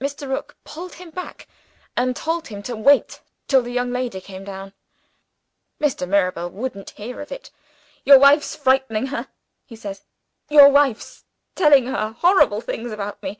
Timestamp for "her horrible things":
11.88-12.90